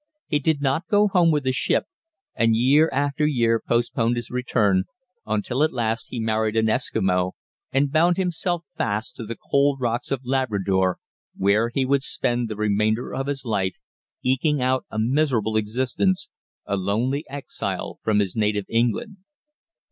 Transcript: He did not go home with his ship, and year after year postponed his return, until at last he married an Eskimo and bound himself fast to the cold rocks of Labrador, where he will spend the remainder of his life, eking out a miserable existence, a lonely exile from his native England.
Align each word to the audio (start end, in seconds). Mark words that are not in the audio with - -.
He 0.25 0.39
did 0.39 0.61
not 0.63 0.87
go 0.87 1.07
home 1.09 1.29
with 1.29 1.45
his 1.45 1.55
ship, 1.55 1.85
and 2.33 2.55
year 2.55 2.89
after 2.91 3.23
year 3.23 3.61
postponed 3.63 4.15
his 4.15 4.31
return, 4.31 4.85
until 5.27 5.61
at 5.61 5.71
last 5.71 6.07
he 6.09 6.19
married 6.19 6.55
an 6.55 6.65
Eskimo 6.65 7.33
and 7.71 7.91
bound 7.91 8.17
himself 8.17 8.65
fast 8.75 9.15
to 9.17 9.25
the 9.27 9.35
cold 9.37 9.79
rocks 9.79 10.09
of 10.09 10.25
Labrador, 10.25 10.97
where 11.37 11.69
he 11.71 11.85
will 11.85 11.99
spend 12.01 12.49
the 12.49 12.55
remainder 12.55 13.13
of 13.13 13.27
his 13.27 13.45
life, 13.45 13.75
eking 14.23 14.59
out 14.59 14.87
a 14.89 14.97
miserable 14.97 15.55
existence, 15.55 16.29
a 16.65 16.75
lonely 16.77 17.23
exile 17.29 17.99
from 18.01 18.17
his 18.17 18.35
native 18.35 18.65
England. 18.69 19.17